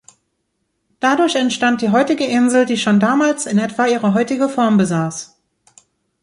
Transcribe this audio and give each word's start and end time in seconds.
Dadurch 0.99 1.35
entstand 1.35 1.83
die 1.83 1.91
heutige 1.91 2.25
Insel, 2.25 2.65
die 2.65 2.77
schon 2.77 2.99
damals 2.99 3.45
in 3.45 3.59
etwa 3.59 3.85
ihre 3.85 4.15
heutige 4.15 4.49
Form 4.49 4.77
besass. 4.77 5.39